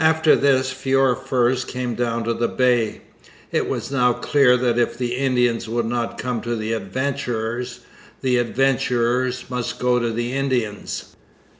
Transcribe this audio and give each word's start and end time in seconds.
After 0.00 0.34
this 0.34 0.72
fewer 0.72 1.14
furs 1.14 1.64
came 1.64 1.94
down 1.94 2.24
to 2.24 2.34
the 2.34 2.48
Bay. 2.48 3.02
It 3.52 3.68
was 3.68 3.92
now 3.92 4.12
clear 4.12 4.56
that 4.56 4.76
if 4.76 4.98
the 4.98 5.14
Indians 5.14 5.68
would 5.68 5.86
not 5.86 6.18
come 6.18 6.40
to 6.40 6.56
the 6.56 6.72
adventurers, 6.72 7.78
the 8.22 8.38
adventurers 8.38 9.44
must 9.48 9.78
go 9.78 10.00
to 10.00 10.10
the 10.10 10.32
Indians. 10.32 11.14